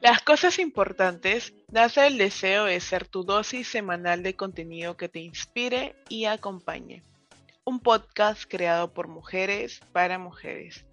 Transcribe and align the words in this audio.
Las 0.00 0.22
cosas 0.22 0.60
importantes 0.60 1.54
nace 1.72 2.06
el 2.06 2.18
deseo 2.18 2.66
de 2.66 2.78
ser 2.78 3.08
tu 3.08 3.24
dosis 3.24 3.66
semanal 3.66 4.22
de 4.22 4.36
contenido 4.36 4.96
que 4.96 5.08
te 5.08 5.18
inspire 5.18 5.96
y 6.08 6.26
acompañe. 6.26 7.02
Un 7.64 7.80
podcast 7.80 8.44
creado 8.48 8.94
por 8.94 9.08
mujeres 9.08 9.80
para 9.90 10.16
mujeres. 10.16 10.86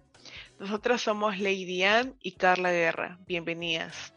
Nosotras 0.58 1.02
somos 1.02 1.38
Lady 1.38 1.84
Ann 1.84 2.16
y 2.20 2.32
Carla 2.32 2.72
Guerra. 2.72 3.20
Bienvenidas. 3.28 4.12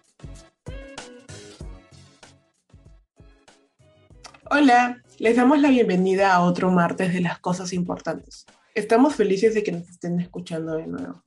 Hola, 4.50 5.04
les 5.20 5.36
damos 5.36 5.60
la 5.60 5.70
bienvenida 5.70 6.34
a 6.34 6.42
otro 6.42 6.72
martes 6.72 7.14
de 7.14 7.22
las 7.22 7.38
cosas 7.38 7.74
importantes. 7.74 8.48
Estamos 8.74 9.16
felices 9.16 9.54
de 9.54 9.62
que 9.62 9.72
nos 9.72 9.88
estén 9.88 10.20
escuchando 10.20 10.74
de 10.78 10.88
nuevo. 10.88 11.24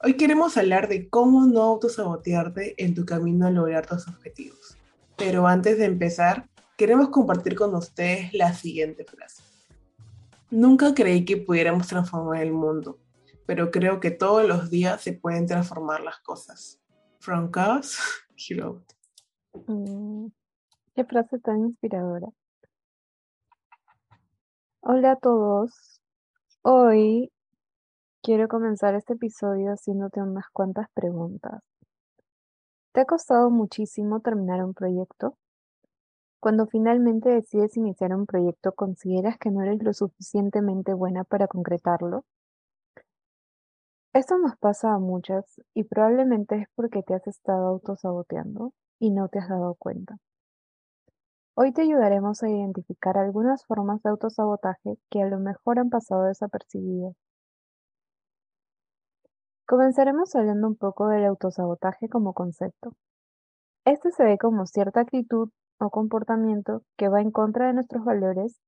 Hoy 0.00 0.14
queremos 0.16 0.56
hablar 0.56 0.86
de 0.86 1.08
cómo 1.08 1.44
no 1.46 1.62
autosabotearte 1.62 2.80
en 2.84 2.94
tu 2.94 3.04
camino 3.04 3.48
a 3.48 3.50
lograr 3.50 3.84
tus 3.84 4.06
objetivos. 4.06 4.78
Pero 5.16 5.48
antes 5.48 5.76
de 5.76 5.86
empezar, 5.86 6.48
queremos 6.76 7.08
compartir 7.08 7.56
con 7.56 7.74
ustedes 7.74 8.32
la 8.32 8.52
siguiente 8.52 9.04
frase. 9.04 9.42
Nunca 10.50 10.94
creí 10.94 11.24
que 11.24 11.36
pudiéramos 11.36 11.88
transformar 11.88 12.42
el 12.42 12.52
mundo, 12.52 13.00
pero 13.44 13.72
creo 13.72 13.98
que 13.98 14.12
todos 14.12 14.46
los 14.46 14.70
días 14.70 15.02
se 15.02 15.14
pueden 15.14 15.46
transformar 15.46 16.00
las 16.02 16.20
cosas. 16.20 16.80
From 17.18 17.50
Chaos, 17.50 17.98
Hero. 18.48 18.84
Mm, 19.66 20.28
qué 20.94 21.04
frase 21.06 21.40
tan 21.40 21.58
inspiradora. 21.58 22.28
Hola 24.78 25.12
a 25.12 25.16
todos. 25.16 26.00
Hoy 26.62 27.32
quiero 28.28 28.46
comenzar 28.46 28.94
este 28.94 29.14
episodio 29.14 29.72
haciéndote 29.72 30.20
unas 30.20 30.44
cuantas 30.52 30.88
preguntas. 30.92 31.62
¿Te 32.92 33.00
ha 33.00 33.06
costado 33.06 33.48
muchísimo 33.48 34.20
terminar 34.20 34.62
un 34.62 34.74
proyecto? 34.74 35.38
Cuando 36.38 36.66
finalmente 36.66 37.30
decides 37.30 37.78
iniciar 37.78 38.14
un 38.14 38.26
proyecto, 38.26 38.72
¿consideras 38.72 39.38
que 39.38 39.50
no 39.50 39.62
eres 39.62 39.82
lo 39.82 39.94
suficientemente 39.94 40.92
buena 40.92 41.24
para 41.24 41.48
concretarlo? 41.48 42.26
Esto 44.12 44.36
nos 44.36 44.58
pasa 44.58 44.92
a 44.92 44.98
muchas 44.98 45.62
y 45.72 45.84
probablemente 45.84 46.56
es 46.56 46.68
porque 46.74 47.02
te 47.02 47.14
has 47.14 47.26
estado 47.26 47.66
autosaboteando 47.68 48.74
y 48.98 49.10
no 49.10 49.30
te 49.30 49.38
has 49.38 49.48
dado 49.48 49.74
cuenta. 49.76 50.18
Hoy 51.54 51.72
te 51.72 51.80
ayudaremos 51.80 52.42
a 52.42 52.50
identificar 52.50 53.16
algunas 53.16 53.64
formas 53.64 54.02
de 54.02 54.10
autosabotaje 54.10 54.98
que 55.08 55.22
a 55.22 55.26
lo 55.28 55.40
mejor 55.40 55.78
han 55.78 55.88
pasado 55.88 56.24
desapercibidas. 56.24 57.16
Comenzaremos 59.68 60.34
hablando 60.34 60.66
un 60.66 60.76
poco 60.76 61.08
del 61.08 61.26
autosabotaje 61.26 62.08
como 62.08 62.32
concepto. 62.32 62.94
Este 63.84 64.10
se 64.12 64.24
ve 64.24 64.38
como 64.38 64.64
cierta 64.64 65.00
actitud 65.00 65.50
o 65.78 65.90
comportamiento 65.90 66.80
que 66.96 67.10
va 67.10 67.20
en 67.20 67.30
contra 67.30 67.66
de 67.66 67.74
nuestros 67.74 68.02
valores 68.02 68.58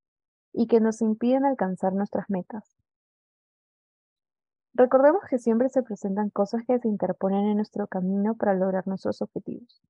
y 0.53 0.67
que 0.67 0.79
nos 0.79 1.01
impiden 1.01 1.47
alcanzar 1.47 1.95
nuestras 1.95 2.29
metas. 2.29 2.77
Recordemos 4.75 5.23
que 5.25 5.39
siempre 5.39 5.71
se 5.71 5.83
presentan 5.83 6.29
cosas 6.29 6.65
que 6.67 6.79
se 6.79 6.89
interponen 6.89 7.47
en 7.47 7.57
nuestro 7.57 7.87
camino 7.87 8.35
para 8.35 8.53
lograr 8.53 8.87
nuestros 8.87 9.23
objetivos. 9.23 9.81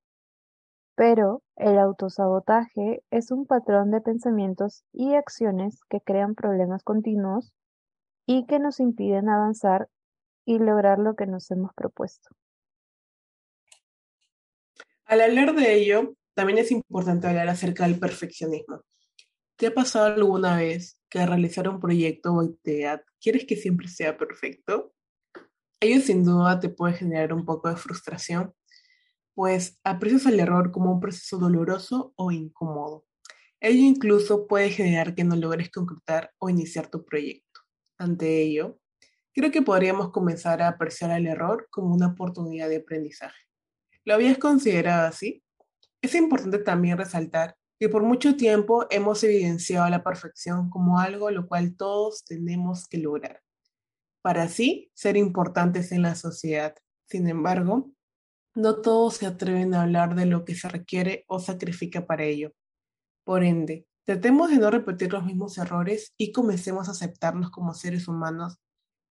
Pero 0.95 1.43
el 1.57 1.81
autosabotaje 1.81 3.03
es 3.11 3.33
un 3.33 3.47
patrón 3.47 3.91
de 3.91 4.01
pensamientos 4.01 4.85
y 4.93 5.15
acciones 5.15 5.81
que 5.89 6.01
crean 6.01 6.37
problemas 6.37 6.85
continuos 6.85 7.53
y 8.27 8.47
que 8.47 8.61
nos 8.61 8.79
impiden 8.79 9.29
avanzar 9.29 9.89
y 10.51 10.59
lograr 10.59 10.99
lo 10.99 11.15
que 11.15 11.27
nos 11.27 11.49
hemos 11.53 11.73
propuesto. 11.75 12.29
Al 15.05 15.21
hablar 15.21 15.55
de 15.55 15.75
ello, 15.75 16.17
también 16.35 16.59
es 16.59 16.73
importante 16.73 17.29
hablar 17.29 17.49
acerca 17.49 17.85
del 17.85 18.01
perfeccionismo. 18.01 18.83
¿Te 19.57 19.69
ha 19.69 19.75
pasado 19.75 20.07
alguna 20.07 20.57
vez 20.57 20.99
que 21.09 21.21
al 21.21 21.29
realizar 21.29 21.69
un 21.69 21.79
proyecto 21.79 22.33
o 22.33 22.41
actividad 22.41 23.03
quieres 23.21 23.45
que 23.45 23.55
siempre 23.55 23.87
sea 23.87 24.19
perfecto? 24.19 24.93
Ello 25.79 26.01
sin 26.01 26.25
duda 26.25 26.59
te 26.59 26.69
puede 26.69 26.95
generar 26.95 27.33
un 27.33 27.45
poco 27.45 27.69
de 27.69 27.77
frustración 27.77 28.53
pues 29.35 29.81
aprecias 29.85 30.27
el 30.27 30.41
error 30.41 30.73
como 30.73 30.93
un 30.93 31.01
proceso 31.01 31.39
doloroso 31.39 32.13
o 32.17 32.33
incómodo. 32.33 33.07
Ello 33.61 33.83
incluso 33.83 34.49
puede 34.49 34.71
generar 34.71 35.15
que 35.15 35.23
no 35.23 35.37
logres 35.37 35.71
concretar 35.71 36.33
o 36.39 36.51
iniciar 36.51 36.91
tu 36.91 37.05
proyecto. 37.05 37.61
Ante 37.99 38.43
ello, 38.43 38.80
creo 39.41 39.51
que 39.51 39.63
podríamos 39.63 40.11
comenzar 40.11 40.61
a 40.61 40.69
apreciar 40.69 41.13
el 41.13 41.27
error 41.27 41.67
como 41.71 41.95
una 41.95 42.09
oportunidad 42.09 42.69
de 42.69 42.77
aprendizaje. 42.77 43.47
¿Lo 44.05 44.13
habías 44.13 44.37
considerado 44.37 45.09
así? 45.09 45.43
Es 46.03 46.15
importante 46.15 46.59
también 46.59 46.99
resaltar 46.99 47.57
que 47.79 47.89
por 47.89 48.03
mucho 48.03 48.37
tiempo 48.37 48.87
hemos 48.91 49.25
evidenciado 49.25 49.89
la 49.89 50.05
perfección 50.05 50.69
como 50.69 50.99
algo 50.99 51.31
lo 51.31 51.49
cual 51.49 51.75
todos 51.75 52.23
tenemos 52.27 52.87
que 52.87 52.99
lograr, 52.99 53.41
para 54.21 54.43
así 54.43 54.91
ser 54.93 55.17
importantes 55.17 55.91
en 55.91 56.03
la 56.03 56.17
sociedad. 56.17 56.75
Sin 57.09 57.27
embargo, 57.27 57.91
no 58.55 58.83
todos 58.83 59.15
se 59.15 59.27
atreven 59.27 59.73
a 59.73 59.85
hablar 59.85 60.17
de 60.17 60.27
lo 60.27 60.45
que 60.45 60.55
se 60.55 60.69
requiere 60.69 61.25
o 61.29 61.41
sacrifica 61.41 62.05
para 62.05 62.25
ello. 62.25 62.53
Por 63.25 63.43
ende, 63.43 63.87
tratemos 64.05 64.51
de 64.51 64.59
no 64.59 64.71
repetir 64.71 65.11
los 65.15 65.25
mismos 65.25 65.57
errores 65.57 66.13
y 66.19 66.31
comencemos 66.31 66.89
a 66.89 66.91
aceptarnos 66.91 67.51
como 67.51 67.73
seres 67.73 68.07
humanos 68.07 68.59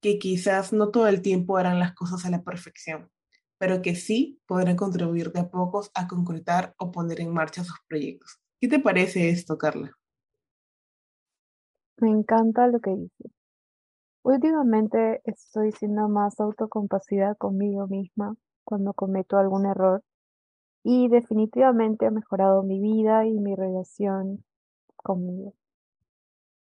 que 0.02 0.20
quizás 0.20 0.74
no 0.74 0.92
todo 0.92 1.08
el 1.08 1.22
tiempo 1.22 1.58
harán 1.58 1.80
las 1.80 1.94
cosas 1.94 2.26
a 2.26 2.30
la 2.30 2.44
perfección, 2.44 3.10
pero 3.58 3.82
que 3.82 3.96
sí 3.96 4.42
podrán 4.48 4.76
contribuir 4.76 5.32
de 5.32 5.42
a 5.42 5.50
pocos 5.50 5.92
a 5.94 6.08
concretar 6.08 6.74
o 6.78 6.92
poner 6.92 7.22
en 7.22 7.34
marcha 7.34 7.64
sus 7.64 7.78
proyectos. 7.88 8.40
¿Qué 8.62 8.68
te 8.68 8.80
parece 8.80 9.30
esto, 9.30 9.58
Carla? 9.58 9.92
Me 11.98 12.10
encanta 12.10 12.68
lo 12.68 12.80
que 12.80 12.92
dices. 12.92 13.32
Últimamente 14.24 15.22
estoy 15.26 15.72
siendo 15.72 16.08
más 16.08 16.40
autocompasiva 16.40 17.36
conmigo 17.36 17.88
misma 17.88 18.36
cuando 18.64 18.94
cometo 18.94 19.38
algún 19.38 19.66
error 19.66 20.04
y 20.84 21.10
definitivamente 21.10 22.06
ha 22.06 22.12
mejorado 22.12 22.64
mi 22.64 22.80
vida 22.80 23.26
y 23.26 23.40
mi 23.40 23.56
relación 23.56 24.44
conmigo. 24.96 25.54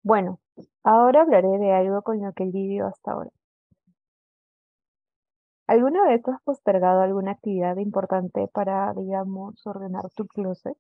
Bueno, 0.03 0.39
ahora 0.83 1.21
hablaré 1.21 1.57
de 1.59 1.71
algo 1.73 2.01
con 2.01 2.21
lo 2.21 2.33
que 2.33 2.43
he 2.43 2.81
hasta 2.81 3.11
ahora. 3.11 3.31
¿Alguna 5.67 6.03
vez 6.03 6.27
has 6.27 6.41
postergado 6.43 7.01
alguna 7.01 7.31
actividad 7.31 7.77
importante 7.77 8.47
para, 8.53 8.93
digamos, 8.93 9.65
ordenar 9.65 10.09
tu 10.15 10.27
closet? 10.27 10.77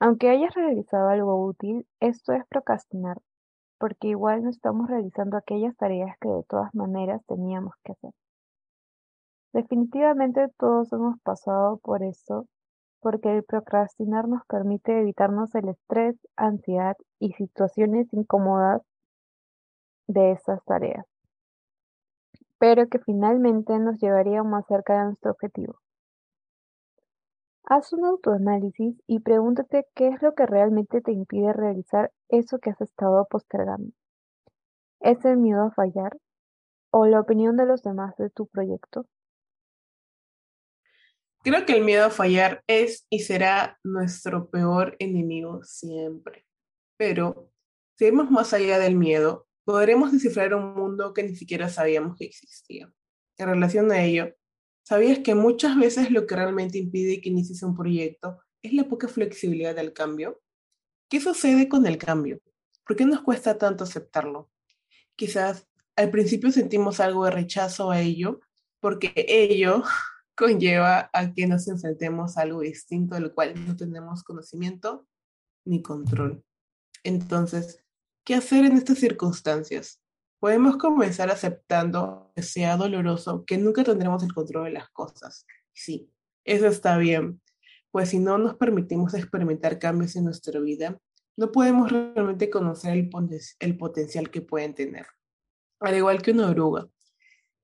Aunque 0.00 0.30
hayas 0.30 0.54
realizado 0.54 1.08
algo 1.08 1.44
útil, 1.44 1.86
esto 2.00 2.32
es 2.32 2.44
procrastinar, 2.46 3.18
porque 3.78 4.08
igual 4.08 4.42
no 4.42 4.50
estamos 4.50 4.88
realizando 4.88 5.36
aquellas 5.36 5.76
tareas 5.76 6.16
que 6.18 6.28
de 6.28 6.42
todas 6.44 6.74
maneras 6.74 7.22
teníamos 7.26 7.74
que 7.84 7.92
hacer. 7.92 8.12
Definitivamente 9.52 10.48
todos 10.58 10.92
hemos 10.92 11.20
pasado 11.20 11.76
por 11.78 12.02
eso, 12.02 12.46
porque 13.04 13.36
el 13.36 13.44
procrastinar 13.44 14.26
nos 14.28 14.46
permite 14.46 14.98
evitarnos 14.98 15.54
el 15.54 15.68
estrés, 15.68 16.16
ansiedad 16.36 16.96
y 17.20 17.34
situaciones 17.34 18.10
incómodas 18.14 18.80
de 20.06 20.32
esas 20.32 20.64
tareas, 20.64 21.04
pero 22.58 22.88
que 22.88 22.98
finalmente 23.00 23.78
nos 23.78 24.00
llevarían 24.00 24.48
más 24.48 24.66
cerca 24.68 24.98
de 24.98 25.04
nuestro 25.04 25.32
objetivo. 25.32 25.74
Haz 27.66 27.92
un 27.92 28.06
autoanálisis 28.06 28.96
y 29.06 29.20
pregúntate 29.20 29.86
qué 29.94 30.08
es 30.08 30.22
lo 30.22 30.34
que 30.34 30.46
realmente 30.46 31.02
te 31.02 31.12
impide 31.12 31.52
realizar 31.52 32.10
eso 32.30 32.58
que 32.58 32.70
has 32.70 32.80
estado 32.80 33.26
postergando. 33.26 33.92
¿Es 35.00 35.22
el 35.26 35.36
miedo 35.36 35.64
a 35.64 35.72
fallar? 35.72 36.16
¿O 36.90 37.04
la 37.04 37.20
opinión 37.20 37.58
de 37.58 37.66
los 37.66 37.82
demás 37.82 38.16
de 38.16 38.30
tu 38.30 38.46
proyecto? 38.46 39.04
Creo 41.44 41.66
que 41.66 41.74
el 41.74 41.84
miedo 41.84 42.06
a 42.06 42.10
fallar 42.10 42.64
es 42.66 43.06
y 43.10 43.20
será 43.20 43.78
nuestro 43.84 44.48
peor 44.48 44.96
enemigo 44.98 45.62
siempre. 45.62 46.46
Pero 46.96 47.52
si 47.98 48.06
vemos 48.06 48.30
más 48.30 48.54
allá 48.54 48.78
del 48.78 48.96
miedo, 48.96 49.46
podremos 49.64 50.10
descifrar 50.10 50.54
un 50.54 50.72
mundo 50.72 51.12
que 51.12 51.22
ni 51.22 51.36
siquiera 51.36 51.68
sabíamos 51.68 52.16
que 52.16 52.24
existía. 52.24 52.90
En 53.36 53.46
relación 53.46 53.92
a 53.92 54.02
ello, 54.02 54.34
¿sabías 54.84 55.18
que 55.18 55.34
muchas 55.34 55.76
veces 55.76 56.10
lo 56.10 56.26
que 56.26 56.34
realmente 56.34 56.78
impide 56.78 57.20
que 57.20 57.28
inicies 57.28 57.62
un 57.62 57.76
proyecto 57.76 58.40
es 58.62 58.72
la 58.72 58.84
poca 58.84 59.06
flexibilidad 59.06 59.74
del 59.74 59.92
cambio? 59.92 60.40
¿Qué 61.10 61.20
sucede 61.20 61.68
con 61.68 61.84
el 61.84 61.98
cambio? 61.98 62.40
¿Por 62.86 62.96
qué 62.96 63.04
nos 63.04 63.20
cuesta 63.20 63.58
tanto 63.58 63.84
aceptarlo? 63.84 64.50
Quizás 65.14 65.68
al 65.94 66.10
principio 66.10 66.50
sentimos 66.50 67.00
algo 67.00 67.26
de 67.26 67.32
rechazo 67.32 67.90
a 67.90 68.00
ello, 68.00 68.40
porque 68.80 69.12
ello 69.28 69.82
conlleva 70.36 71.10
a 71.12 71.32
que 71.32 71.46
nos 71.46 71.68
enfrentemos 71.68 72.36
a 72.36 72.42
algo 72.42 72.60
distinto 72.60 73.14
del 73.14 73.32
cual 73.32 73.54
no 73.66 73.76
tenemos 73.76 74.22
conocimiento 74.22 75.06
ni 75.64 75.82
control. 75.82 76.44
Entonces, 77.02 77.84
¿qué 78.24 78.34
hacer 78.34 78.64
en 78.64 78.76
estas 78.76 78.98
circunstancias? 78.98 80.00
Podemos 80.40 80.76
comenzar 80.76 81.30
aceptando 81.30 82.32
que 82.34 82.42
sea 82.42 82.76
doloroso, 82.76 83.44
que 83.44 83.58
nunca 83.58 83.84
tendremos 83.84 84.22
el 84.22 84.34
control 84.34 84.64
de 84.64 84.72
las 84.72 84.90
cosas. 84.90 85.46
Sí, 85.72 86.10
Eso 86.44 86.66
está 86.66 86.98
bien, 86.98 87.40
pues 87.94 88.08
si 88.08 88.18
no 88.18 88.38
nos 88.38 88.56
permitimos 88.56 89.14
experimentar 89.14 89.78
cambios 89.78 90.16
en 90.16 90.24
nuestra 90.24 90.58
vida, 90.58 91.00
no 91.36 91.52
podemos 91.52 91.92
realmente 91.92 92.50
conocer 92.50 92.96
el, 92.96 93.78
potencial 93.78 94.30
que 94.30 94.40
pueden 94.40 94.74
tener. 94.74 95.06
Al 95.78 95.96
igual 95.96 96.20
que 96.20 96.32
una 96.32 96.50
oruga. 96.50 96.88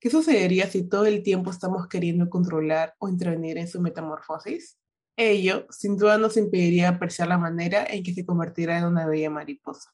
¿Qué 0.01 0.09
sucedería 0.09 0.67
si 0.67 0.89
todo 0.89 1.05
el 1.05 1.23
tiempo 1.23 1.51
estamos 1.51 1.87
queriendo 1.87 2.31
controlar 2.31 2.95
o 2.99 3.11
intervenir 3.11 3.59
en 3.59 3.69
su 3.69 3.83
metamorfosis? 3.83 4.79
Ello, 5.15 5.67
sin 5.69 5.99
duda, 5.99 6.17
nos 6.17 6.39
impediría 6.39 6.89
apreciar 6.89 7.29
la 7.29 7.37
manera 7.37 7.85
en 7.85 8.03
que 8.03 8.15
se 8.15 8.25
convertirá 8.25 8.79
en 8.79 8.87
una 8.87 9.07
bella 9.07 9.29
mariposa. 9.29 9.93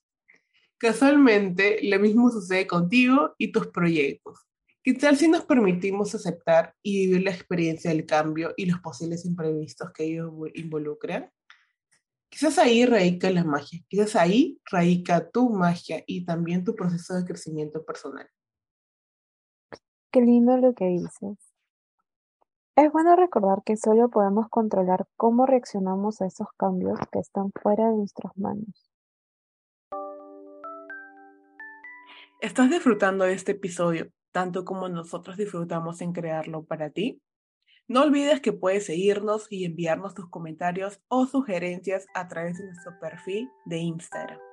Casualmente, 0.78 1.80
lo 1.82 1.98
mismo 1.98 2.30
sucede 2.30 2.68
contigo 2.68 3.34
y 3.36 3.50
tus 3.50 3.66
proyectos. 3.66 4.46
¿Qué 4.84 4.94
tal 4.94 5.16
si 5.16 5.26
nos 5.26 5.44
permitimos 5.44 6.14
aceptar 6.14 6.72
y 6.84 7.08
vivir 7.08 7.24
la 7.24 7.32
experiencia 7.32 7.90
del 7.90 8.06
cambio 8.06 8.54
y 8.56 8.66
los 8.66 8.78
posibles 8.78 9.24
imprevistos 9.24 9.90
que 9.90 10.04
ellos 10.04 10.32
involucran? 10.54 11.32
Quizás 12.28 12.58
ahí 12.58 12.86
radica 12.86 13.28
la 13.30 13.42
magia, 13.42 13.80
quizás 13.88 14.14
ahí 14.14 14.60
radica 14.70 15.28
tu 15.28 15.50
magia 15.50 16.04
y 16.06 16.24
también 16.24 16.62
tu 16.62 16.76
proceso 16.76 17.14
de 17.14 17.24
crecimiento 17.24 17.84
personal. 17.84 18.28
Qué 20.16 20.22
lindo 20.22 20.56
lo 20.56 20.72
que 20.72 20.86
dices. 20.86 21.36
Es 22.74 22.90
bueno 22.90 23.16
recordar 23.16 23.62
que 23.66 23.76
solo 23.76 24.08
podemos 24.08 24.48
controlar 24.48 25.06
cómo 25.18 25.44
reaccionamos 25.44 26.22
a 26.22 26.26
esos 26.26 26.48
cambios 26.56 26.98
que 27.12 27.18
están 27.18 27.52
fuera 27.52 27.90
de 27.90 27.96
nuestras 27.98 28.34
manos. 28.38 28.90
¿Estás 32.40 32.70
disfrutando 32.70 33.26
de 33.26 33.34
este 33.34 33.52
episodio 33.52 34.10
tanto 34.32 34.64
como 34.64 34.88
nosotros 34.88 35.36
disfrutamos 35.36 36.00
en 36.00 36.14
crearlo 36.14 36.64
para 36.64 36.88
ti? 36.88 37.20
No 37.86 38.02
olvides 38.02 38.40
que 38.40 38.54
puedes 38.54 38.86
seguirnos 38.86 39.48
y 39.50 39.66
enviarnos 39.66 40.14
tus 40.14 40.30
comentarios 40.30 41.02
o 41.08 41.26
sugerencias 41.26 42.06
a 42.14 42.26
través 42.26 42.56
de 42.56 42.64
nuestro 42.64 42.98
perfil 43.00 43.50
de 43.66 43.76
Instagram. 43.80 44.45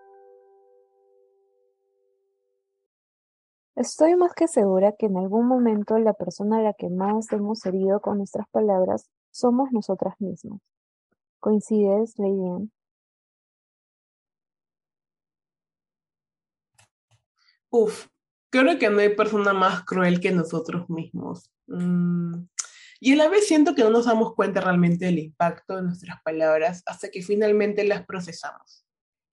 Estoy 3.75 4.15
más 4.15 4.33
que 4.35 4.47
segura 4.47 4.93
que 4.97 5.07
en 5.07 5.17
algún 5.17 5.47
momento 5.47 5.97
la 5.97 6.13
persona 6.13 6.59
a 6.59 6.61
la 6.61 6.73
que 6.73 6.89
más 6.89 7.31
hemos 7.31 7.65
herido 7.65 8.01
con 8.01 8.19
nuestras 8.19 8.47
palabras 8.49 9.09
somos 9.31 9.71
nosotras 9.71 10.13
mismas. 10.19 10.61
¿Coincides, 11.39 12.13
Lady 12.19 12.69
Uf, 17.71 18.07
creo 18.51 18.77
que 18.77 18.91
no 18.91 18.99
hay 18.99 19.15
persona 19.15 19.53
más 19.53 19.83
cruel 19.83 20.19
que 20.19 20.31
nosotros 20.31 20.87
mismos. 20.87 21.49
Mm, 21.65 22.45
y 22.99 23.13
a 23.13 23.15
la 23.15 23.27
vez 23.27 23.47
siento 23.47 23.73
que 23.73 23.81
no 23.81 23.89
nos 23.89 24.05
damos 24.05 24.35
cuenta 24.35 24.61
realmente 24.61 25.05
del 25.05 25.17
impacto 25.17 25.77
de 25.77 25.81
nuestras 25.81 26.21
palabras 26.21 26.83
hasta 26.85 27.09
que 27.09 27.23
finalmente 27.23 27.83
las 27.83 28.05
procesamos. 28.05 28.82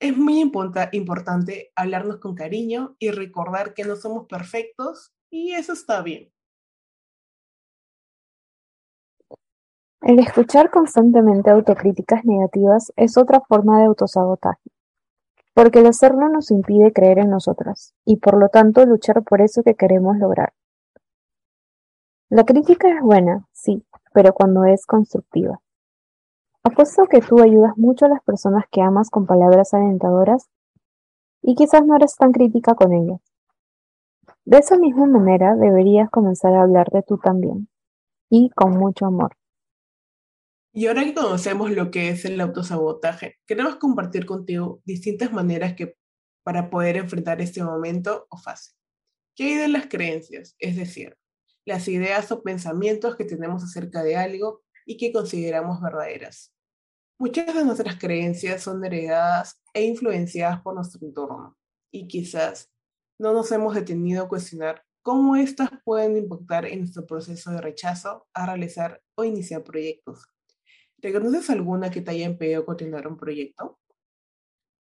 Es 0.01 0.17
muy 0.17 0.41
importante 0.41 1.73
hablarnos 1.77 2.17
con 2.17 2.35
cariño 2.35 2.97
y 2.99 3.11
recordar 3.11 3.75
que 3.75 3.85
no 3.85 3.97
somos 3.97 4.27
perfectos 4.27 5.13
y 5.29 5.53
eso 5.53 5.75
está 5.75 6.01
bien. 6.01 6.33
El 10.01 10.19
escuchar 10.19 10.71
constantemente 10.71 11.51
autocríticas 11.51 12.25
negativas 12.25 12.91
es 12.97 13.19
otra 13.19 13.43
forma 13.47 13.79
de 13.79 13.85
autosabotaje, 13.85 14.71
porque 15.53 15.81
el 15.81 15.87
hacerlo 15.87 16.31
nos 16.31 16.51
impide 16.51 16.95
creer 16.95 17.19
en 17.19 17.29
nosotras 17.29 17.95
y 18.07 18.17
por 18.17 18.39
lo 18.39 18.49
tanto 18.49 18.87
luchar 18.87 19.23
por 19.23 19.43
eso 19.43 19.63
que 19.63 19.75
queremos 19.75 20.17
lograr. 20.17 20.55
La 22.31 22.45
crítica 22.45 22.89
es 22.89 23.03
buena, 23.03 23.47
sí, 23.53 23.85
pero 24.15 24.33
cuando 24.33 24.65
es 24.65 24.87
constructiva. 24.87 25.61
Apuesto 26.63 27.07
que 27.07 27.23
tú 27.23 27.41
ayudas 27.41 27.77
mucho 27.77 28.05
a 28.05 28.11
las 28.11 28.23
personas 28.23 28.65
que 28.71 28.83
amas 28.83 29.09
con 29.09 29.27
palabras 29.27 29.73
alentadoras 29.73 30.51
y 31.43 31.55
quizás 31.55 31.87
no 31.87 31.97
eres 31.97 32.17
tan 32.17 32.33
crítica 32.33 32.75
con 32.75 32.93
ellas. 32.93 33.21
De 34.45 34.59
esa 34.59 34.77
misma 34.77 35.07
manera 35.07 35.57
deberías 35.57 36.11
comenzar 36.11 36.55
a 36.55 36.63
hablar 36.63 36.89
de 36.93 37.03
tú 37.03 37.19
también 37.19 37.69
y 38.29 38.51
con 38.51 38.73
mucho 38.73 39.07
amor. 39.07 39.37
Y 40.73 40.87
ahora 40.87 41.05
que 41.05 41.15
conocemos 41.15 41.71
lo 41.71 41.91
que 41.91 42.11
es 42.11 42.25
el 42.27 42.41
autosabotaje, 42.41 43.39
queremos 43.47 43.77
compartir 43.77 44.27
contigo 44.27 44.83
distintas 44.85 45.33
maneras 45.33 45.75
que 45.75 45.97
para 46.43 46.69
poder 46.71 46.97
enfrentar 46.97 47.41
este 47.41 47.63
momento 47.63 48.27
o 48.29 48.37
fase. 48.37 48.73
¿Qué 49.35 49.45
hay 49.45 49.55
de 49.57 49.69
las 49.69 49.87
creencias? 49.87 50.55
Es 50.59 50.77
decir, 50.77 51.17
las 51.65 51.89
ideas 51.89 52.31
o 52.33 52.43
pensamientos 52.43 53.17
que 53.17 53.25
tenemos 53.25 53.65
acerca 53.65 54.03
de 54.03 54.17
algo 54.17 54.63
y 54.91 54.97
que 54.97 55.13
consideramos 55.13 55.81
verdaderas. 55.81 56.53
Muchas 57.17 57.55
de 57.55 57.65
nuestras 57.65 57.97
creencias 57.97 58.65
son 58.65 58.85
heredadas 58.85 59.63
e 59.73 59.85
influenciadas 59.85 60.63
por 60.63 60.75
nuestro 60.75 61.07
entorno 61.07 61.57
y 61.93 62.09
quizás 62.09 62.73
no 63.17 63.33
nos 63.33 63.53
hemos 63.53 63.77
detenido 63.77 64.25
a 64.25 64.29
cuestionar 64.29 64.83
cómo 65.03 65.37
éstas 65.37 65.71
pueden 65.85 66.17
impactar 66.17 66.67
en 66.67 66.81
nuestro 66.81 67.07
proceso 67.07 67.53
de 67.53 67.61
rechazo 67.61 68.27
a 68.35 68.47
realizar 68.47 69.01
o 69.15 69.23
iniciar 69.23 69.63
proyectos. 69.63 70.27
¿Reconoces 70.99 71.49
alguna 71.51 71.93
que 71.93 72.01
te 72.01 72.11
haya 72.11 72.27
impedido 72.27 72.67
continuar 72.67 73.07
un 73.07 73.17
proyecto? 73.17 73.79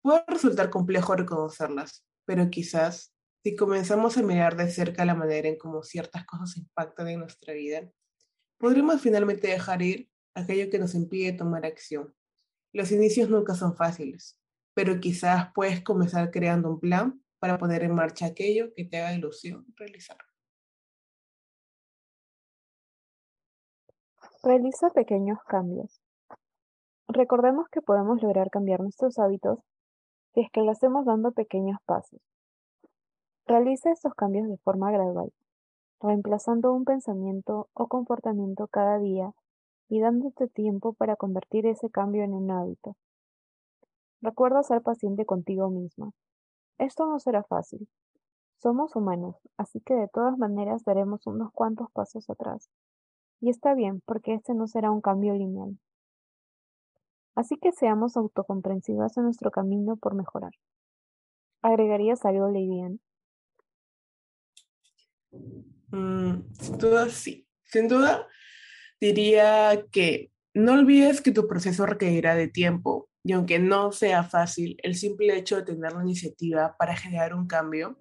Puede 0.03 0.25
resultar 0.27 0.71
complejo 0.71 1.15
reconocerlas, 1.15 2.05
pero 2.25 2.51
quizás 2.51 3.15
si 3.45 3.55
comenzamos 3.55 4.19
a 4.19 4.23
mirar 4.25 4.57
de 4.57 4.69
cerca 4.73 5.05
la 5.05 5.15
manera 5.15 5.49
en 5.49 5.57
cómo 5.57 5.85
ciertas 5.85 6.27
cosas 6.27 6.57
impactan 6.57 7.07
en 7.07 7.21
nuestra 7.21 7.55
vida, 7.55 7.89
podremos 8.61 9.01
finalmente 9.01 9.49
dejar 9.49 9.81
ir 9.81 10.11
aquello 10.35 10.71
que 10.71 10.79
nos 10.79 10.95
impide 10.95 11.33
tomar 11.33 11.65
acción. 11.65 12.15
Los 12.73 12.93
inicios 12.93 13.31
nunca 13.31 13.55
son 13.55 13.75
fáciles, 13.75 14.39
pero 14.75 15.01
quizás 15.01 15.51
puedes 15.55 15.83
comenzar 15.83 16.31
creando 16.31 16.71
un 16.71 16.79
plan 16.79 17.25
para 17.41 17.57
poner 17.57 17.83
en 17.83 17.95
marcha 17.95 18.27
aquello 18.27 18.73
que 18.75 18.85
te 18.85 18.99
haga 18.99 19.15
ilusión 19.15 19.65
realizar. 19.77 20.19
Realiza 24.43 24.91
pequeños 24.91 25.39
cambios. 25.49 26.01
Recordemos 27.09 27.67
que 27.71 27.81
podemos 27.81 28.23
lograr 28.23 28.51
cambiar 28.51 28.81
nuestros 28.81 29.19
hábitos 29.19 29.59
si 30.35 30.43
es 30.43 30.51
que 30.53 30.61
lo 30.61 30.71
hacemos 30.71 31.07
dando 31.07 31.33
pequeños 31.33 31.79
pasos. 31.87 32.21
Realiza 33.47 33.91
estos 33.91 34.15
cambios 34.15 34.49
de 34.49 34.59
forma 34.59 34.93
gradual 34.93 35.33
reemplazando 36.03 36.73
un 36.73 36.85
pensamiento 36.85 37.69
o 37.75 37.87
comportamiento 37.89 38.67
cada 38.69 38.99
día 38.99 39.33
y 39.89 40.01
dándote 40.01 40.49
tiempo 40.49 40.93
para 40.95 41.17
convertir 41.17 41.67
ese 41.67 41.91
cambio 41.91 42.23
en 42.23 42.33
un 42.33 42.51
hábito. 42.51 42.97
Recuerda 44.23 44.63
ser 44.63 44.83
paciente 44.83 45.25
contigo 45.27 45.69
misma. 45.71 46.13
Esto 46.79 47.07
no 47.07 47.19
será 47.19 47.43
fácil. 47.43 47.89
Somos 48.59 48.95
humanos, 48.95 49.37
así 49.57 49.81
que 49.81 49.95
de 49.95 50.09
todas 50.09 50.37
maneras 50.39 50.85
daremos 50.85 51.27
unos 51.27 51.51
cuantos 51.53 51.91
pasos 51.93 52.29
atrás. 52.29 52.71
Y 53.41 53.49
está 53.49 53.75
bien, 53.75 54.03
porque 54.05 54.35
este 54.35 54.55
no 54.55 54.67
será 54.67 54.91
un 54.91 55.01
cambio 55.01 55.35
lineal. 55.35 55.79
Así 57.35 57.57
que 57.57 57.73
seamos 57.73 58.17
autocomprensivas 58.17 59.17
en 59.17 59.25
nuestro 59.25 59.51
camino 59.51 59.97
por 59.97 60.15
mejorar. 60.15 60.53
¿Agregarías 61.63 62.25
algo, 62.27 62.49
Lady 62.49 62.99
Mm, 65.91 66.43
sin 66.61 66.79
duda, 66.79 67.09
sí. 67.09 67.47
Sin 67.65 67.89
duda, 67.89 68.27
diría 69.01 69.87
que 69.91 70.31
no 70.55 70.75
olvides 70.75 71.21
que 71.21 71.33
tu 71.33 71.47
proceso 71.47 71.87
requerirá 71.87 72.35
de 72.35 72.49
tiempo 72.49 73.09
y 73.23 73.33
aunque 73.33 73.59
no 73.59 73.93
sea 73.93 74.25
fácil, 74.25 74.77
el 74.83 74.95
simple 74.95 75.37
hecho 75.37 75.57
de 75.57 75.63
tener 75.63 75.93
la 75.93 76.03
iniciativa 76.03 76.75
para 76.79 76.97
generar 76.97 77.35
un 77.35 77.47
cambio 77.47 77.99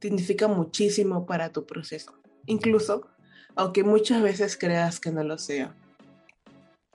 significa 0.00 0.48
muchísimo 0.48 1.26
para 1.26 1.50
tu 1.50 1.66
proceso, 1.66 2.12
incluso 2.46 3.08
aunque 3.56 3.82
muchas 3.82 4.22
veces 4.22 4.56
creas 4.56 5.00
que 5.00 5.10
no 5.10 5.24
lo 5.24 5.38
sea. 5.38 5.74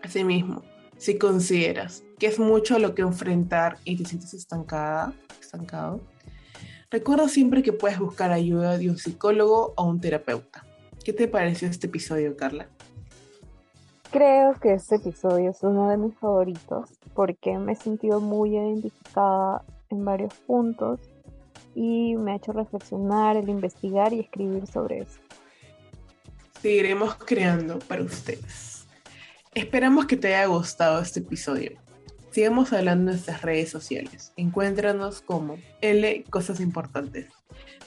Asimismo, 0.01 0.63
si 0.98 1.18
consideras 1.18 2.04
que 2.20 2.27
es 2.27 2.39
mucho 2.39 2.80
lo 2.80 2.96
que 2.96 3.01
enfrentar 3.01 3.77
y 3.84 3.98
te 3.98 4.06
sientes 4.06 4.34
estancada, 4.34 5.13
estancado, 5.39 6.01
Recuerda 6.92 7.27
siempre 7.27 7.63
que 7.63 7.74
puedes 7.74 8.00
buscar 8.00 8.32
ayuda 8.32 8.77
de 8.77 8.89
un 8.89 8.98
psicólogo 8.98 9.74
o 9.75 9.84
un 9.84 10.00
terapeuta. 10.00 10.65
¿Qué 11.04 11.13
te 11.13 11.27
pareció 11.27 11.68
este 11.68 11.88
episodio, 11.88 12.36
Carla? 12.38 12.68
Creo 14.12 14.54
que 14.54 14.74
este 14.74 14.96
episodio 14.96 15.51
es 15.51 15.62
uno 15.62 15.89
de 15.89 15.98
mis 15.98 16.15
favoritos 16.18 16.89
porque 17.13 17.58
me 17.58 17.74
he 17.74 17.75
sentido 17.75 18.22
muy 18.22 18.56
identificada 18.56 19.63
en 19.89 20.06
varios 20.06 20.34
puntos 20.48 21.00
y 21.74 22.15
me 22.15 22.32
ha 22.32 22.36
hecho 22.36 22.54
reflexionar, 22.54 23.36
el 23.36 23.50
investigar 23.50 24.13
y 24.13 24.22
escribir 24.22 24.65
sobre 24.68 25.00
eso. 25.00 25.20
Seguiremos 26.62 27.15
creando 27.15 27.80
para 27.80 28.04
ustedes. 28.04 28.88
Esperamos 29.54 30.06
que 30.06 30.18
te 30.18 30.34
haya 30.34 30.48
gustado 30.48 31.01
este 31.01 31.20
episodio. 31.20 31.85
Sigamos 32.36 32.74
hablando 32.74 33.12
en 33.12 33.15
nuestras 33.15 33.44
redes 33.44 33.70
sociales. 33.70 34.34
Encuéntranos 34.36 35.22
como 35.22 35.58
L 35.80 36.25
Cosas 36.30 36.60
Importantes. 36.60 37.27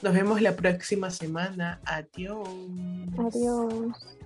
Nos 0.01 0.11
vemos 0.11 0.41
la 0.41 0.55
próxima 0.55 1.11
semana. 1.11 1.79
Adiós. 1.85 2.49
Adiós. 3.15 4.17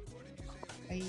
Bye. 0.88 1.04